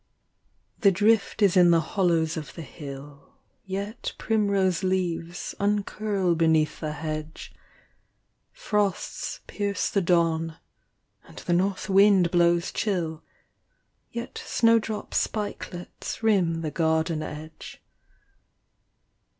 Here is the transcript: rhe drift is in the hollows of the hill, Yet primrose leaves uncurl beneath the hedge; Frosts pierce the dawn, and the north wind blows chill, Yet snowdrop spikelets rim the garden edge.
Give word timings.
rhe 0.83 0.89
drift 0.91 1.43
is 1.43 1.55
in 1.55 1.69
the 1.69 1.79
hollows 1.93 2.35
of 2.35 2.55
the 2.55 2.63
hill, 2.63 3.35
Yet 3.67 4.15
primrose 4.17 4.81
leaves 4.81 5.53
uncurl 5.59 6.33
beneath 6.33 6.79
the 6.79 6.93
hedge; 6.93 7.53
Frosts 8.51 9.41
pierce 9.45 9.91
the 9.91 10.01
dawn, 10.01 10.57
and 11.27 11.37
the 11.37 11.53
north 11.53 11.87
wind 11.87 12.31
blows 12.31 12.71
chill, 12.71 13.21
Yet 14.11 14.41
snowdrop 14.43 15.13
spikelets 15.13 16.23
rim 16.23 16.61
the 16.61 16.71
garden 16.71 17.21
edge. 17.21 17.79